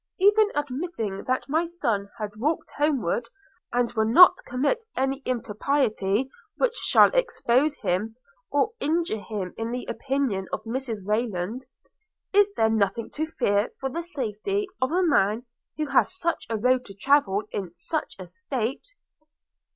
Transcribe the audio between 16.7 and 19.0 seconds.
to travel, in such a state?'